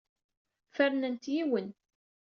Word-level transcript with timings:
Fernet 0.75 1.23
yiwen. 1.33 1.67